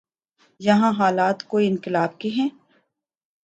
یہاں 0.59 0.91
حالات 0.99 1.43
کوئی 1.43 1.67
انقلاب 1.67 2.19
کے 2.19 2.29
ہیں؟ 2.29 2.49